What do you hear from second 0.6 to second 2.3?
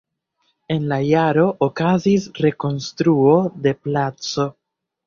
En la jaro okazis